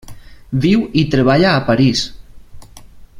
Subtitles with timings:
[0.63, 2.03] Viu i treballa a París.